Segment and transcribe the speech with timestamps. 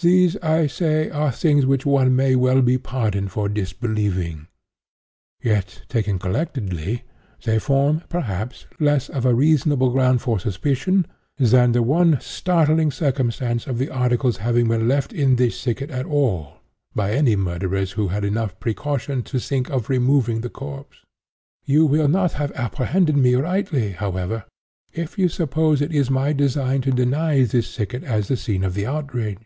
[0.00, 4.46] These, I say, are things which one may well be pardoned for disbelieving;
[5.42, 7.02] yet, taken collectedly,
[7.42, 11.04] they form, perhaps, less of reasonable ground for suspicion,
[11.36, 16.06] than the one startling circumstance of the articles' having been left in this thicket at
[16.06, 16.58] all,
[16.94, 21.04] by any murderers who had enough precaution to think of removing the corpse.
[21.64, 24.44] You will not have apprehended me rightly, however,
[24.92, 28.86] if you suppose it my design to deny this thicket as the scene of the
[28.86, 29.38] outrage.